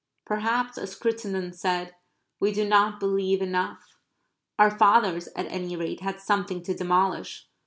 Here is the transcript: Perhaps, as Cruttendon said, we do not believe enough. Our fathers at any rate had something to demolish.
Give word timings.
Perhaps, 0.25 0.79
as 0.79 0.95
Cruttendon 0.97 1.53
said, 1.53 1.93
we 2.39 2.51
do 2.51 2.67
not 2.67 2.99
believe 2.99 3.39
enough. 3.39 3.99
Our 4.57 4.75
fathers 4.75 5.29
at 5.35 5.45
any 5.51 5.75
rate 5.75 5.99
had 6.01 6.19
something 6.19 6.63
to 6.63 6.73
demolish. 6.73 7.47